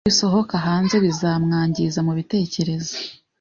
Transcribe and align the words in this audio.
Nibisohoka 0.03 0.55
hanze 0.67 0.95
bizamwangiza 1.03 1.99
mu 2.07 2.11
bitekerezo 2.19 2.95